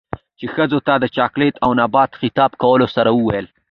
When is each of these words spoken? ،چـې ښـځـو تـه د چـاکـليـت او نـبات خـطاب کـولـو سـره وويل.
،چـې 0.39 0.45
ښـځـو 0.53 0.79
تـه 0.87 0.95
د 0.99 1.05
چـاکـليـت 1.15 1.55
او 1.63 1.69
نـبات 1.79 2.11
خـطاب 2.19 2.51
کـولـو 2.61 2.87
سـره 2.95 3.11
وويل. 3.13 3.45